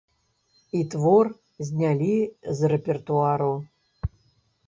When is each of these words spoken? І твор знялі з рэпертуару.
І 0.79 0.79
твор 0.93 1.27
знялі 1.69 2.15
з 2.59 2.71
рэпертуару. 2.73 3.53